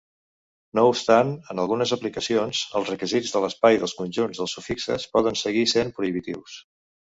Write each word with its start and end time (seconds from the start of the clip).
No 0.77 0.85
obstant, 0.93 1.33
en 1.53 1.61
algunes 1.63 1.93
aplicacions, 1.97 2.63
els 2.81 2.91
requisits 2.93 3.35
de 3.37 3.43
l'espai 3.45 3.79
dels 3.85 3.95
conjunts 4.01 4.43
de 4.45 4.49
sufixes 4.57 5.09
poden 5.15 5.41
seguir 5.45 5.69
sent 5.77 5.97
prohibitius. 6.01 6.61